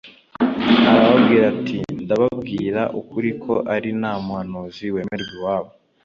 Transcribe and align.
Arababwira 0.89 1.43
ati: 1.53 1.77
«Ndababwira 2.03 2.81
ukuri 2.99 3.29
ko 3.43 3.53
ari 3.75 3.89
nta 3.99 4.13
muhanuzi 4.25 4.85
wemerwa 4.93 5.33
iwabo. 5.37 5.71